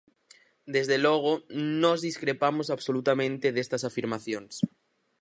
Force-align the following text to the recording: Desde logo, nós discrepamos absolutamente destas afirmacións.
Desde 0.75 0.97
logo, 1.05 1.31
nós 1.83 1.99
discrepamos 2.07 2.67
absolutamente 2.75 3.47
destas 3.55 3.83
afirmacións. 3.89 4.53